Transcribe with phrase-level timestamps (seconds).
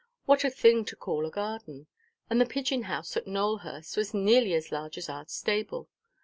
[0.25, 1.85] What a thing to call a garden!
[2.27, 5.89] And the pigeon–house at Nowelhurst was nearly as large as our stable!